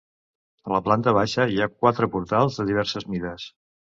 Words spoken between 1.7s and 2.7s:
quatre portals de